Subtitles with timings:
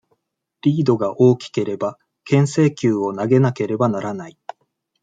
[0.63, 4.37] リードが大きければ、牽制球を投げなければならない。